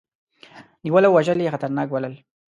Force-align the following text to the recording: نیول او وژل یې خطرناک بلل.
نیول 0.83 1.03
او 1.07 1.13
وژل 1.17 1.39
یې 1.41 1.53
خطرناک 1.55 1.87
بلل. 1.93 2.13